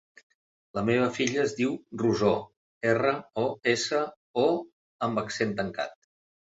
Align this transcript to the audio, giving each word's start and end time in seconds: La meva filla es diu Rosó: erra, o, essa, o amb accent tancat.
La 0.77 0.83
meva 0.87 1.09
filla 1.17 1.43
es 1.49 1.53
diu 1.59 1.75
Rosó: 2.03 2.33
erra, 2.95 3.13
o, 3.45 3.47
essa, 3.77 4.05
o 4.47 4.51
amb 5.11 5.25
accent 5.27 5.57
tancat. 5.63 5.99